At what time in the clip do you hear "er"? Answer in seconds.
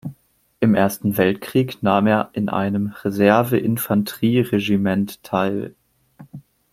2.07-2.31